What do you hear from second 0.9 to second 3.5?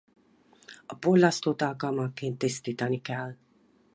porlasztót alkalmanként tisztítani kell.